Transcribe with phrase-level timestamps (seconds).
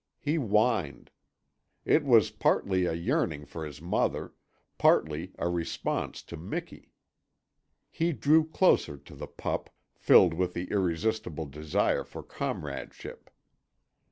[0.19, 1.11] He whined.
[1.85, 4.33] It was partly a yearning for his mother,
[4.79, 6.91] partly a response to Miki.
[7.91, 13.29] He drew closer to the pup, filled with the irresistible desire for comradeship.